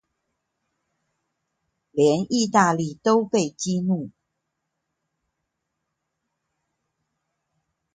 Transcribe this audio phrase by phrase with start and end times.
[1.93, 4.09] 連義大利都被激怒